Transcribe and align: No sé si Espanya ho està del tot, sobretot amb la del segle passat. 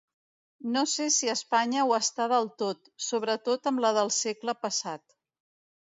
No 0.75 0.81
sé 0.93 1.05
si 1.15 1.29
Espanya 1.33 1.83
ho 1.89 1.93
està 1.99 2.27
del 2.33 2.49
tot, 2.63 2.91
sobretot 3.11 3.73
amb 3.73 3.87
la 3.87 3.93
del 3.99 4.11
segle 4.21 4.57
passat. 4.65 5.19